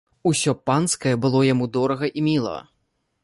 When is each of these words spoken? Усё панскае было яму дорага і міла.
Усё 0.29 0.53
панскае 0.69 1.13
было 1.27 1.43
яму 1.53 1.69
дорага 1.77 2.05
і 2.21 2.23
міла. 2.31 2.57